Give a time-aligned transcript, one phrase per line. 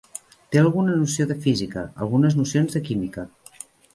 [0.53, 3.29] Té alguna noció de física, algunes nocions de química.